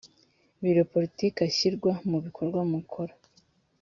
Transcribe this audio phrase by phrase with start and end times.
[0.61, 3.13] biro politiki ashyirwa mu bikorwa mukora